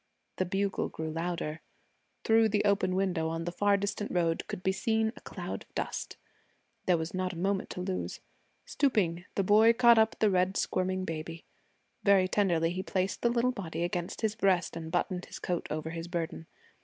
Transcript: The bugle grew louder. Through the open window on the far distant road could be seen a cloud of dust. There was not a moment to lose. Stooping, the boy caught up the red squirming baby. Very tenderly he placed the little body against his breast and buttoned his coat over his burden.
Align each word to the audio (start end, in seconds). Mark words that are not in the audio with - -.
The 0.37 0.45
bugle 0.45 0.89
grew 0.89 1.11
louder. 1.11 1.61
Through 2.23 2.49
the 2.49 2.65
open 2.65 2.95
window 2.95 3.29
on 3.29 3.45
the 3.45 3.51
far 3.51 3.77
distant 3.77 4.09
road 4.09 4.47
could 4.47 4.63
be 4.63 4.71
seen 4.71 5.13
a 5.15 5.21
cloud 5.21 5.61
of 5.61 5.75
dust. 5.75 6.17
There 6.87 6.97
was 6.97 7.13
not 7.13 7.33
a 7.33 7.37
moment 7.37 7.69
to 7.69 7.81
lose. 7.81 8.19
Stooping, 8.65 9.25
the 9.35 9.43
boy 9.43 9.73
caught 9.73 9.99
up 9.99 10.17
the 10.17 10.31
red 10.31 10.57
squirming 10.57 11.05
baby. 11.05 11.45
Very 12.03 12.27
tenderly 12.27 12.71
he 12.71 12.81
placed 12.81 13.21
the 13.21 13.29
little 13.29 13.51
body 13.51 13.83
against 13.83 14.21
his 14.21 14.33
breast 14.33 14.75
and 14.75 14.91
buttoned 14.91 15.25
his 15.25 15.37
coat 15.37 15.67
over 15.69 15.91
his 15.91 16.07
burden. 16.07 16.47